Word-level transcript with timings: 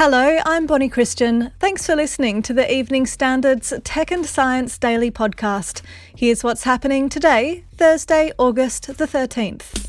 Hello, 0.00 0.38
I'm 0.46 0.68
Bonnie 0.68 0.88
Christian. 0.88 1.50
Thanks 1.58 1.84
for 1.84 1.96
listening 1.96 2.40
to 2.42 2.52
the 2.52 2.72
Evening 2.72 3.04
Standards 3.04 3.74
Tech 3.82 4.12
and 4.12 4.24
Science 4.24 4.78
Daily 4.78 5.10
podcast. 5.10 5.82
Here's 6.14 6.44
what's 6.44 6.62
happening 6.62 7.08
today, 7.08 7.64
Thursday, 7.76 8.30
August 8.38 8.96
the 8.96 9.06
13th. 9.08 9.88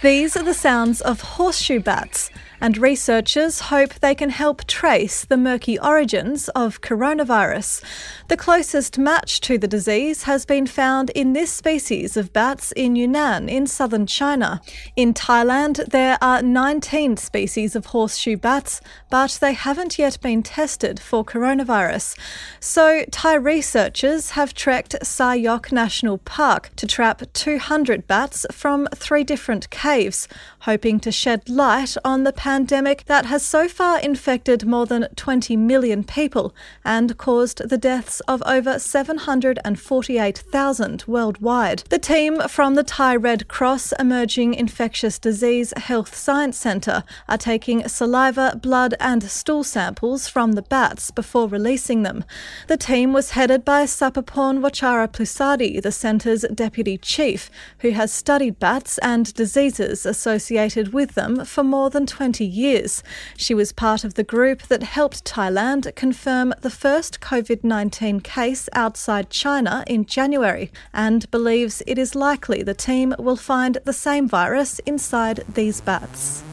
These 0.00 0.34
are 0.34 0.44
the 0.44 0.54
sounds 0.54 1.02
of 1.02 1.20
horseshoe 1.20 1.80
bats 1.80 2.30
and 2.60 2.78
researchers 2.78 3.60
hope 3.60 3.94
they 3.94 4.14
can 4.14 4.30
help 4.30 4.66
trace 4.66 5.24
the 5.24 5.36
murky 5.36 5.78
origins 5.78 6.48
of 6.50 6.80
coronavirus. 6.80 7.82
The 8.28 8.36
closest 8.36 8.98
match 8.98 9.40
to 9.42 9.58
the 9.58 9.68
disease 9.68 10.24
has 10.24 10.44
been 10.44 10.66
found 10.66 11.10
in 11.10 11.32
this 11.32 11.52
species 11.52 12.16
of 12.16 12.32
bats 12.32 12.72
in 12.72 12.96
Yunnan, 12.96 13.48
in 13.48 13.66
southern 13.66 14.06
China. 14.06 14.60
In 14.96 15.14
Thailand, 15.14 15.84
there 15.90 16.18
are 16.20 16.42
19 16.42 17.16
species 17.16 17.76
of 17.76 17.86
horseshoe 17.86 18.36
bats, 18.36 18.80
but 19.10 19.38
they 19.40 19.52
haven't 19.52 19.98
yet 19.98 20.20
been 20.20 20.42
tested 20.42 21.00
for 21.00 21.24
coronavirus. 21.24 22.18
So, 22.60 23.04
Thai 23.10 23.34
researchers 23.34 24.30
have 24.30 24.54
trekked 24.54 24.96
Sai 25.06 25.36
Yok 25.36 25.72
National 25.72 26.18
Park 26.18 26.70
to 26.76 26.86
trap 26.86 27.22
200 27.32 28.06
bats 28.06 28.44
from 28.50 28.88
three 28.94 29.24
different 29.24 29.70
caves, 29.70 30.28
hoping 30.60 31.00
to 31.00 31.12
shed 31.12 31.48
light 31.48 31.96
on 32.04 32.24
the 32.24 32.32
pandemic 32.48 33.04
that 33.04 33.26
has 33.26 33.44
so 33.44 33.68
far 33.68 34.00
infected 34.00 34.64
more 34.64 34.86
than 34.86 35.06
20 35.16 35.54
million 35.54 36.02
people 36.02 36.54
and 36.82 37.18
caused 37.18 37.68
the 37.68 37.76
deaths 37.76 38.20
of 38.20 38.42
over 38.46 38.78
748,000 38.78 41.04
worldwide. 41.06 41.82
The 41.90 41.98
team 41.98 42.40
from 42.48 42.74
the 42.74 42.82
Thai 42.82 43.16
Red 43.16 43.48
Cross 43.48 43.92
Emerging 43.98 44.54
Infectious 44.54 45.18
Disease 45.18 45.74
Health 45.76 46.16
Science 46.16 46.56
Centre 46.56 47.04
are 47.28 47.36
taking 47.36 47.86
saliva, 47.86 48.58
blood, 48.62 48.94
and 48.98 49.24
stool 49.24 49.62
samples 49.62 50.26
from 50.26 50.52
the 50.52 50.62
bats 50.62 51.10
before 51.10 51.48
releasing 51.48 52.02
them. 52.02 52.24
The 52.66 52.78
team 52.78 53.12
was 53.12 53.32
headed 53.32 53.62
by 53.62 53.84
Supaporn 53.84 54.60
Wacharapluesadee, 54.60 55.82
the 55.82 55.92
centre's 55.92 56.46
deputy 56.54 56.96
chief, 56.96 57.50
who 57.80 57.90
has 57.90 58.10
studied 58.10 58.58
bats 58.58 58.96
and 59.02 59.34
diseases 59.34 60.06
associated 60.06 60.94
with 60.94 61.14
them 61.14 61.44
for 61.44 61.62
more 61.62 61.90
than 61.90 62.06
20 62.06 62.37
20 62.38 62.44
years. 62.44 63.02
She 63.36 63.52
was 63.52 63.72
part 63.72 64.04
of 64.04 64.14
the 64.14 64.22
group 64.22 64.62
that 64.68 64.82
helped 64.84 65.24
Thailand 65.24 65.92
confirm 65.96 66.54
the 66.60 66.70
first 66.70 67.20
COVID 67.20 67.64
19 67.64 68.20
case 68.20 68.68
outside 68.74 69.28
China 69.28 69.82
in 69.88 70.04
January 70.04 70.70
and 70.94 71.28
believes 71.32 71.82
it 71.86 71.98
is 71.98 72.14
likely 72.14 72.62
the 72.62 72.74
team 72.74 73.12
will 73.18 73.36
find 73.36 73.78
the 73.84 73.92
same 73.92 74.28
virus 74.28 74.78
inside 74.86 75.44
these 75.52 75.80
bats. 75.80 76.44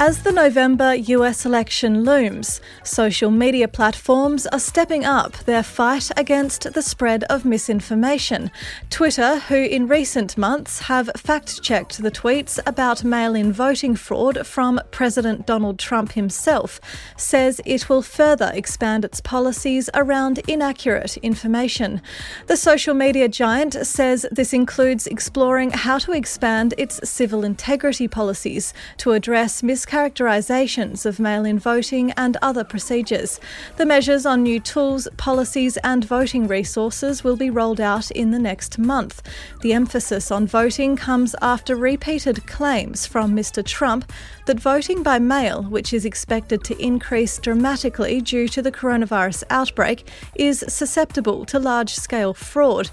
As 0.00 0.22
the 0.22 0.30
November 0.30 0.94
US 0.94 1.44
election 1.44 2.04
looms, 2.04 2.60
social 2.84 3.32
media 3.32 3.66
platforms 3.66 4.46
are 4.46 4.60
stepping 4.60 5.04
up 5.04 5.32
their 5.38 5.64
fight 5.64 6.08
against 6.16 6.72
the 6.72 6.82
spread 6.82 7.24
of 7.24 7.44
misinformation. 7.44 8.52
Twitter, 8.90 9.40
who 9.40 9.56
in 9.56 9.88
recent 9.88 10.38
months 10.38 10.82
have 10.82 11.10
fact 11.16 11.64
checked 11.64 12.00
the 12.00 12.12
tweets 12.12 12.60
about 12.64 13.02
mail 13.02 13.34
in 13.34 13.52
voting 13.52 13.96
fraud 13.96 14.46
from 14.46 14.80
President 14.92 15.48
Donald 15.48 15.80
Trump 15.80 16.12
himself, 16.12 16.80
says 17.16 17.60
it 17.66 17.88
will 17.88 18.02
further 18.02 18.52
expand 18.54 19.04
its 19.04 19.20
policies 19.20 19.90
around 19.94 20.38
inaccurate 20.46 21.16
information. 21.16 22.00
The 22.46 22.56
social 22.56 22.94
media 22.94 23.28
giant 23.28 23.74
says 23.84 24.24
this 24.30 24.52
includes 24.52 25.08
exploring 25.08 25.72
how 25.72 25.98
to 25.98 26.12
expand 26.12 26.72
its 26.78 27.00
civil 27.02 27.42
integrity 27.42 28.06
policies 28.06 28.72
to 28.98 29.10
address 29.10 29.60
misconduct 29.60 29.87
mischaracterizations 29.88 31.06
of 31.06 31.18
mail 31.18 31.44
in 31.44 31.58
voting 31.58 32.12
and 32.12 32.36
other 32.42 32.64
procedures. 32.64 33.40
The 33.76 33.86
measures 33.86 34.26
on 34.26 34.42
new 34.42 34.60
tools, 34.60 35.08
policies, 35.16 35.76
and 35.78 36.04
voting 36.04 36.46
resources 36.46 37.24
will 37.24 37.36
be 37.36 37.50
rolled 37.50 37.80
out 37.80 38.10
in 38.10 38.30
the 38.30 38.38
next 38.38 38.78
month. 38.78 39.22
The 39.62 39.72
emphasis 39.72 40.30
on 40.30 40.46
voting 40.46 40.96
comes 40.96 41.34
after 41.40 41.76
repeated 41.76 42.46
claims 42.46 43.06
from 43.06 43.34
Mr. 43.34 43.64
Trump 43.64 44.10
that 44.46 44.60
voting 44.60 45.02
by 45.02 45.18
mail, 45.18 45.62
which 45.62 45.92
is 45.92 46.04
expected 46.04 46.64
to 46.64 46.82
increase 46.82 47.38
dramatically 47.38 48.20
due 48.20 48.48
to 48.48 48.62
the 48.62 48.72
coronavirus 48.72 49.44
outbreak, 49.50 50.08
is 50.34 50.64
susceptible 50.68 51.44
to 51.44 51.58
large 51.58 51.94
scale 51.94 52.34
fraud. 52.34 52.90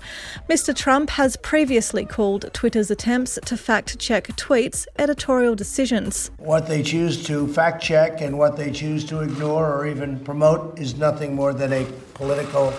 Mr. 0.49 0.75
Trump 0.75 1.09
has 1.11 1.37
previously 1.37 2.05
called 2.05 2.53
Twitter's 2.53 2.91
attempts 2.91 3.39
to 3.45 3.57
fact 3.57 3.97
check 3.99 4.27
tweets 4.35 4.85
editorial 4.97 5.55
decisions. 5.55 6.29
What 6.37 6.67
they 6.67 6.83
choose 6.85 7.25
to 7.25 7.47
fact 7.47 7.81
check 7.83 8.21
and 8.21 8.37
what 8.37 8.55
they 8.55 8.71
choose 8.71 9.03
to 9.05 9.21
ignore 9.21 9.73
or 9.73 9.87
even 9.87 10.19
promote 10.19 10.79
is 10.79 10.95
nothing 10.95 11.35
more 11.35 11.53
than 11.53 11.73
a 11.73 11.85
political 12.13 12.71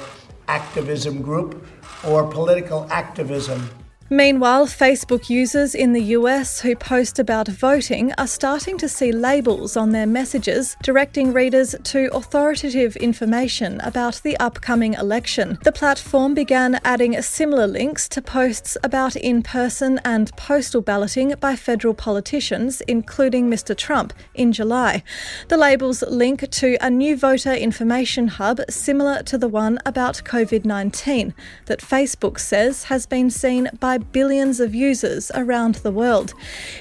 activism 0.48 1.20
group 1.20 1.66
or 2.06 2.30
political 2.30 2.86
activism 2.90 3.68
Meanwhile, 4.08 4.68
Facebook 4.68 5.28
users 5.28 5.74
in 5.74 5.92
the 5.92 6.14
US 6.16 6.60
who 6.60 6.76
post 6.76 7.18
about 7.18 7.48
voting 7.48 8.12
are 8.16 8.28
starting 8.28 8.78
to 8.78 8.88
see 8.88 9.10
labels 9.10 9.76
on 9.76 9.90
their 9.90 10.06
messages 10.06 10.76
directing 10.80 11.32
readers 11.32 11.74
to 11.82 12.08
authoritative 12.12 12.94
information 12.96 13.80
about 13.80 14.20
the 14.22 14.36
upcoming 14.36 14.94
election. 14.94 15.58
The 15.64 15.72
platform 15.72 16.34
began 16.34 16.80
adding 16.84 17.20
similar 17.20 17.66
links 17.66 18.08
to 18.10 18.22
posts 18.22 18.76
about 18.84 19.16
in 19.16 19.42
person 19.42 20.00
and 20.04 20.30
postal 20.36 20.82
balloting 20.82 21.34
by 21.40 21.56
federal 21.56 21.94
politicians, 21.94 22.82
including 22.82 23.50
Mr. 23.50 23.76
Trump, 23.76 24.12
in 24.34 24.52
July. 24.52 25.02
The 25.48 25.56
labels 25.56 26.02
link 26.02 26.48
to 26.48 26.76
a 26.80 26.90
new 26.90 27.16
voter 27.16 27.54
information 27.54 28.28
hub 28.28 28.60
similar 28.70 29.24
to 29.24 29.36
the 29.36 29.48
one 29.48 29.80
about 29.84 30.22
COVID 30.24 30.64
19 30.64 31.34
that 31.64 31.80
Facebook 31.80 32.38
says 32.38 32.84
has 32.84 33.04
been 33.06 33.30
seen 33.30 33.68
by 33.80 33.95
by 33.98 34.04
billions 34.12 34.60
of 34.60 34.74
users 34.74 35.30
around 35.34 35.76
the 35.76 35.90
world. 35.90 36.34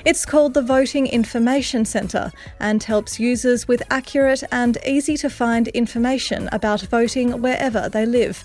It's 0.06 0.26
called 0.26 0.54
the 0.54 0.62
Voting 0.62 1.08
Information 1.08 1.86
Centre 1.86 2.32
and 2.60 2.84
helps 2.84 3.20
users 3.20 3.68
with 3.68 3.82
accurate 3.90 4.44
and 4.52 4.78
easy 4.86 5.16
to 5.18 5.30
find 5.30 5.68
information 5.70 6.50
about 6.52 6.82
voting 6.82 7.42
wherever 7.42 7.90
they 7.90 8.06
live. 8.06 8.44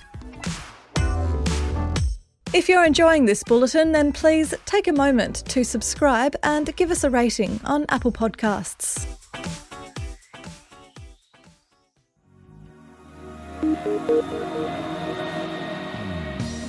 If 2.52 2.68
you're 2.68 2.84
enjoying 2.84 3.26
this 3.26 3.42
bulletin, 3.44 3.92
then 3.92 4.12
please 4.12 4.54
take 4.66 4.88
a 4.88 4.92
moment 4.92 5.36
to 5.46 5.64
subscribe 5.64 6.34
and 6.42 6.74
give 6.76 6.90
us 6.90 7.04
a 7.04 7.10
rating 7.10 7.60
on 7.64 7.86
Apple 7.88 8.12
Podcasts. 8.12 9.06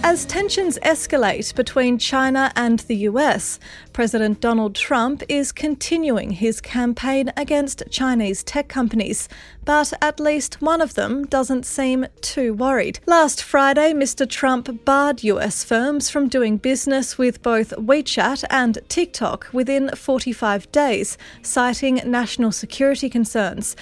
As 0.04 0.26
tensions 0.26 0.80
escalate 0.80 1.54
between 1.54 2.00
China 2.00 2.52
and 2.56 2.80
the 2.80 2.96
US, 3.08 3.60
President 3.94 4.42
Donald 4.42 4.74
Trump 4.74 5.22
is 5.30 5.52
continuing 5.52 6.32
his 6.32 6.60
campaign 6.60 7.32
against 7.38 7.84
Chinese 7.92 8.44
tech 8.44 8.68
companies, 8.68 9.30
but 9.66 9.94
at 10.02 10.20
least 10.20 10.62
one 10.62 10.82
of 10.82 10.96
them 10.96 11.26
doesn't 11.26 11.66
seem 11.66 12.08
too 12.22 12.54
worried. 12.54 13.00
Last 13.06 13.44
Friday, 13.44 13.94
Mr. 13.94 14.28
Trump 14.30 14.86
barred 14.86 15.24
US 15.24 15.64
firms 15.64 16.10
from 16.10 16.28
doing 16.28 16.58
business 16.58 17.18
with 17.18 17.42
both 17.42 17.72
WeChat 17.72 18.44
and 18.50 18.80
TikTok 18.90 19.48
within 19.54 19.90
45 19.96 20.72
days, 20.72 21.18
citing 21.42 22.02
national 22.06 22.52
security 22.52 23.10
concerns. 23.10 23.76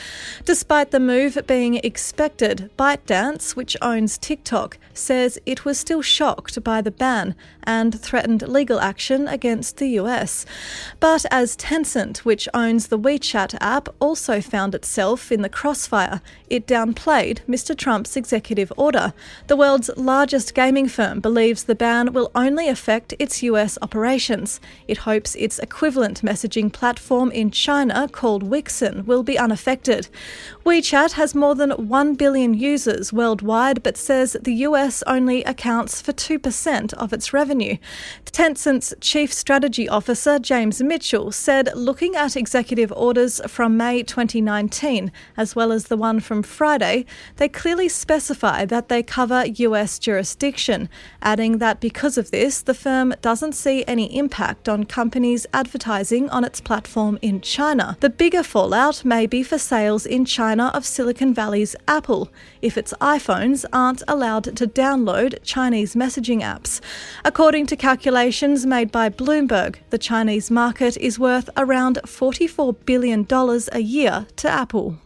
Despite 0.45 0.91
the 0.91 0.99
move 0.99 1.37
being 1.47 1.75
expected, 1.75 2.69
ByteDance, 2.77 3.55
which 3.55 3.77
owns 3.81 4.17
TikTok, 4.17 4.77
says 4.93 5.39
it 5.45 5.65
was 5.65 5.79
still 5.79 6.01
shocked 6.01 6.61
by 6.63 6.81
the 6.81 6.91
ban 6.91 7.35
and 7.63 7.99
threatened 7.99 8.47
legal 8.47 8.79
action 8.79 9.27
against 9.27 9.77
the 9.77 9.89
US. 10.01 10.45
But 10.99 11.25
as 11.31 11.55
Tencent, 11.55 12.19
which 12.19 12.49
owns 12.53 12.87
the 12.87 12.99
WeChat 12.99 13.55
app, 13.61 13.89
also 13.99 14.41
found 14.41 14.75
itself 14.75 15.31
in 15.31 15.41
the 15.41 15.49
crossfire, 15.69 16.19
it 16.49 16.65
downplayed 16.65 17.41
Mr. 17.47 17.77
Trump's 17.77 18.17
executive 18.17 18.73
order. 18.75 19.13
The 19.45 19.55
world's 19.55 19.91
largest 19.95 20.55
gaming 20.55 20.87
firm 20.87 21.19
believes 21.19 21.65
the 21.65 21.75
ban 21.75 22.11
will 22.11 22.31
only 22.33 22.67
affect 22.67 23.13
its 23.19 23.43
US 23.43 23.77
operations. 23.83 24.59
It 24.87 25.05
hopes 25.09 25.35
its 25.35 25.59
equivalent 25.59 26.23
messaging 26.23 26.73
platform 26.73 27.29
in 27.29 27.51
China, 27.51 28.09
called 28.11 28.49
Weixin, 28.49 29.05
will 29.05 29.21
be 29.21 29.37
unaffected. 29.37 30.07
WeChat 30.65 31.11
has 31.11 31.35
more 31.35 31.53
than 31.53 31.69
1 31.69 32.15
billion 32.15 32.55
users 32.55 33.13
worldwide, 33.13 33.83
but 33.83 33.95
says 33.95 34.35
the 34.41 34.55
US 34.69 35.03
only 35.05 35.43
accounts 35.43 36.01
for 36.01 36.13
2% 36.13 36.93
of 36.93 37.13
its 37.13 37.31
revenue. 37.31 37.77
Tencent's 38.25 38.93
Chief 39.01 39.31
Strategy 39.31 39.87
Officer, 39.87 40.39
James 40.39 40.81
Mitchell, 40.81 41.31
said 41.31 41.69
looking 41.75 42.15
at 42.15 42.35
executive 42.35 42.91
orders 42.93 43.39
from 43.47 43.77
May 43.77 44.01
2019, 44.01 45.11
as 45.37 45.55
well 45.55 45.58
as 45.61 45.85
the 45.85 45.97
one 45.97 46.19
from 46.19 46.41
Friday, 46.41 47.05
they 47.35 47.49
clearly 47.49 47.89
specify 47.89 48.65
that 48.65 48.89
they 48.89 49.03
cover 49.03 49.45
US 49.45 49.99
jurisdiction, 49.99 50.89
adding 51.21 51.57
that 51.59 51.79
because 51.79 52.17
of 52.17 52.31
this, 52.31 52.61
the 52.61 52.73
firm 52.73 53.13
doesn't 53.21 53.53
see 53.53 53.83
any 53.87 54.17
impact 54.17 54.69
on 54.69 54.85
companies 54.85 55.45
advertising 55.53 56.29
on 56.29 56.43
its 56.43 56.61
platform 56.61 57.19
in 57.21 57.41
China. 57.41 57.97
The 57.99 58.09
bigger 58.09 58.43
fallout 58.43 59.03
may 59.03 59.25
be 59.25 59.43
for 59.43 59.57
sales 59.57 60.05
in 60.05 60.25
China 60.25 60.71
of 60.73 60.85
Silicon 60.85 61.33
Valley's 61.33 61.75
Apple, 61.87 62.31
if 62.61 62.77
its 62.77 62.93
iPhones 63.01 63.65
aren't 63.73 64.03
allowed 64.07 64.55
to 64.55 64.67
download 64.67 65.37
Chinese 65.43 65.95
messaging 65.95 66.41
apps. 66.41 66.81
According 67.25 67.65
to 67.67 67.75
calculations 67.75 68.65
made 68.65 68.91
by 68.91 69.09
Bloomberg, 69.09 69.77
the 69.89 69.97
Chinese 69.97 70.49
market 70.49 70.95
is 70.97 71.19
worth 71.19 71.49
around 71.57 71.99
$44 72.05 72.75
billion 72.85 73.27
a 73.71 73.79
year 73.79 74.27
to 74.37 74.49
Apple. 74.49 74.97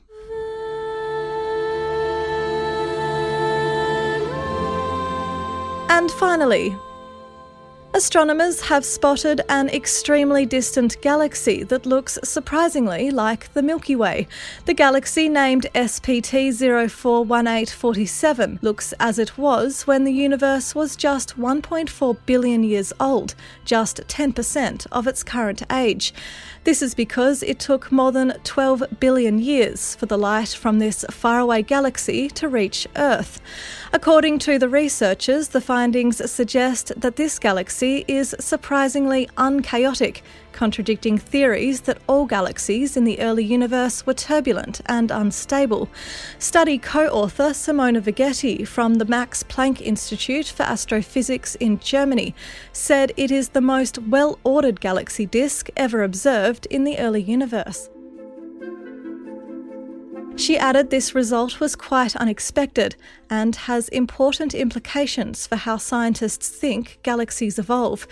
And 5.90 6.12
finally, 6.12 6.78
Astronomers 7.96 8.62
have 8.62 8.84
spotted 8.84 9.42
an 9.50 9.70
extremely 9.70 10.48
distant 10.48 11.00
galaxy 11.02 11.62
that 11.62 11.86
looks 11.86 12.18
surprisingly 12.24 13.12
like 13.12 13.54
the 13.54 13.62
Milky 13.62 13.96
Way. 13.96 14.28
The 14.66 14.74
galaxy, 14.74 15.30
named 15.30 15.68
SPT 15.76 16.52
041847, 16.52 18.58
looks 18.64 18.96
as 19.00 19.20
it 19.20 19.38
was 19.38 19.86
when 19.86 20.06
the 20.06 20.12
universe 20.12 20.74
was 20.74 20.96
just 20.96 21.38
1.4 21.38 22.18
billion 22.26 22.64
years 22.64 22.94
old, 23.00 23.36
just 23.64 23.98
10% 24.08 24.88
of 24.92 25.06
its 25.06 25.22
current 25.22 25.62
age. 25.72 26.16
This 26.64 26.82
is 26.82 26.96
because 26.96 27.44
it 27.44 27.60
took 27.60 27.92
more 27.92 28.12
than 28.12 28.40
12 28.44 28.86
billion 29.00 29.38
years 29.38 29.94
for 29.96 30.08
the 30.08 30.18
light 30.18 30.50
from 30.50 30.80
this 30.80 31.06
faraway 31.12 31.62
galaxy 31.62 32.28
to 32.30 32.48
reach 32.48 32.88
Earth. 32.96 33.40
According 33.92 34.40
to 34.40 34.58
the 34.58 34.70
researchers, 34.70 35.50
the 35.50 35.62
findings 35.62 36.32
suggest 36.32 36.92
that 36.98 37.18
this 37.18 37.38
galaxy 37.38 37.83
is 37.84 38.34
surprisingly 38.40 39.30
unchaotic, 39.38 40.24
contradicting 40.54 41.18
theories 41.18 41.82
that 41.82 41.98
all 42.08 42.26
galaxies 42.26 42.96
in 42.96 43.04
the 43.04 43.20
early 43.20 43.44
universe 43.44 44.06
were 44.06 44.14
turbulent 44.14 44.80
and 44.86 45.12
unstable. 45.12 45.90
Study 46.40 46.78
co 46.78 47.08
author 47.08 47.50
Simona 47.50 48.02
Vegetti 48.02 48.66
from 48.66 48.96
the 48.96 49.06
Max 49.06 49.44
Planck 49.44 49.82
Institute 49.82 50.48
for 50.48 50.64
Astrophysics 50.64 51.56
in 51.56 51.78
Germany 51.80 52.34
said 52.72 53.12
it 53.18 53.32
is 53.32 53.50
the 53.50 53.62
most 53.62 53.98
well 54.00 54.40
ordered 54.44 54.80
galaxy 54.80 55.26
disk 55.26 55.70
ever 55.76 56.04
observed 56.04 56.66
in 56.68 56.86
the 56.86 56.98
early 57.00 57.22
universe. 57.22 57.90
She 60.36 60.58
added 60.58 60.90
this 60.90 61.14
result 61.14 61.60
was 61.60 61.76
quite 61.76 62.16
unexpected 62.16 62.96
and 63.30 63.56
has 63.56 63.88
important 63.90 64.54
implications 64.54 65.48
for 65.48 65.56
how 65.56 65.78
scientists 65.78 66.50
think 66.50 67.00
galaxies 67.02 67.58
evolve. 67.58 68.08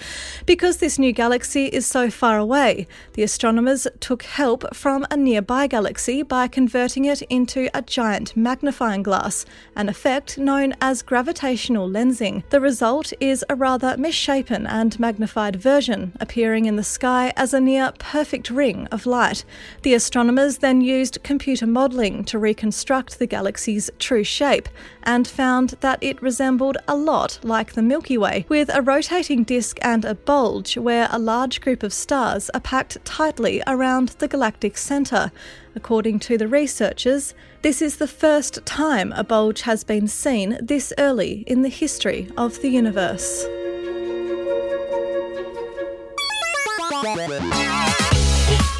Because 0.45 0.77
this 0.77 0.97
new 0.97 1.11
galaxy 1.11 1.65
is 1.65 1.85
so 1.85 2.09
far 2.09 2.37
away, 2.37 2.87
the 3.13 3.23
astronomers 3.23 3.87
took 3.99 4.23
help 4.23 4.73
from 4.73 5.05
a 5.11 5.17
nearby 5.17 5.67
galaxy 5.67 6.23
by 6.23 6.47
converting 6.47 7.05
it 7.05 7.21
into 7.23 7.69
a 7.73 7.81
giant 7.81 8.35
magnifying 8.37 9.03
glass, 9.03 9.45
an 9.75 9.89
effect 9.89 10.37
known 10.37 10.73
as 10.81 11.01
gravitational 11.03 11.89
lensing. 11.89 12.43
The 12.49 12.61
result 12.61 13.13
is 13.19 13.43
a 13.49 13.55
rather 13.55 13.95
misshapen 13.97 14.65
and 14.65 14.99
magnified 14.99 15.55
version, 15.55 16.13
appearing 16.19 16.65
in 16.65 16.75
the 16.77 16.83
sky 16.83 17.33
as 17.35 17.53
a 17.53 17.59
near 17.59 17.93
perfect 17.99 18.49
ring 18.49 18.87
of 18.87 19.05
light. 19.05 19.43
The 19.83 19.93
astronomers 19.93 20.59
then 20.59 20.81
used 20.81 21.23
computer 21.23 21.67
modelling 21.67 22.10
to 22.25 22.37
reconstruct 22.37 23.17
the 23.17 23.25
galaxy's 23.25 23.89
true 23.99 24.23
shape 24.23 24.69
and 25.03 25.27
found 25.27 25.69
that 25.81 25.97
it 26.01 26.21
resembled 26.21 26.77
a 26.87 26.95
lot 26.95 27.39
like 27.43 27.73
the 27.73 27.81
Milky 27.81 28.17
Way, 28.17 28.45
with 28.49 28.69
a 28.73 28.81
rotating 28.81 29.43
disk 29.43 29.79
and 29.81 30.05
a 30.05 30.15
bulge 30.15 30.77
where 30.77 31.07
a 31.11 31.19
large 31.19 31.61
group 31.61 31.83
of 31.83 31.93
stars 31.93 32.49
are 32.53 32.59
packed 32.59 33.03
tightly 33.05 33.61
around 33.65 34.09
the 34.19 34.27
galactic 34.27 34.77
centre. 34.77 35.31
According 35.75 36.19
to 36.19 36.37
the 36.37 36.47
researchers, 36.47 37.33
this 37.61 37.81
is 37.81 37.97
the 37.97 38.07
first 38.07 38.65
time 38.65 39.13
a 39.13 39.23
bulge 39.23 39.61
has 39.61 39.83
been 39.83 40.07
seen 40.07 40.57
this 40.61 40.93
early 40.97 41.43
in 41.47 41.61
the 41.61 41.69
history 41.69 42.29
of 42.37 42.61
the 42.61 42.69
universe. 42.69 43.45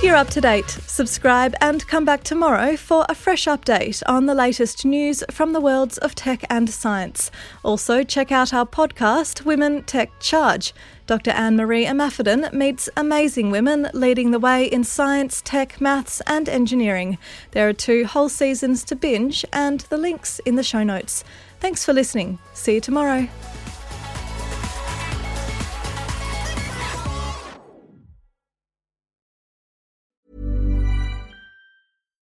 You're 0.01 0.15
up 0.15 0.31
to 0.31 0.41
date. 0.41 0.67
Subscribe 0.67 1.53
and 1.61 1.85
come 1.85 2.05
back 2.05 2.23
tomorrow 2.23 2.75
for 2.75 3.05
a 3.07 3.13
fresh 3.13 3.45
update 3.45 4.01
on 4.07 4.25
the 4.25 4.33
latest 4.33 4.83
news 4.83 5.23
from 5.29 5.53
the 5.53 5.61
worlds 5.61 5.99
of 5.99 6.15
tech 6.15 6.43
and 6.49 6.67
science. 6.67 7.29
Also, 7.61 8.01
check 8.03 8.31
out 8.31 8.51
our 8.51 8.65
podcast, 8.65 9.45
Women 9.45 9.83
Tech 9.83 10.09
Charge. 10.19 10.73
Dr. 11.05 11.29
Anne 11.29 11.55
Marie 11.55 11.85
Imafidon 11.85 12.51
meets 12.51 12.89
amazing 12.97 13.51
women 13.51 13.89
leading 13.93 14.31
the 14.31 14.39
way 14.39 14.65
in 14.65 14.83
science, 14.83 15.39
tech, 15.45 15.79
maths, 15.79 16.19
and 16.25 16.49
engineering. 16.49 17.19
There 17.51 17.69
are 17.69 17.73
two 17.73 18.05
whole 18.05 18.29
seasons 18.29 18.83
to 18.85 18.95
binge, 18.95 19.45
and 19.53 19.81
the 19.81 19.97
links 19.97 20.39
in 20.39 20.55
the 20.55 20.63
show 20.63 20.81
notes. 20.81 21.23
Thanks 21.59 21.85
for 21.85 21.93
listening. 21.93 22.39
See 22.53 22.73
you 22.73 22.81
tomorrow. 22.81 23.27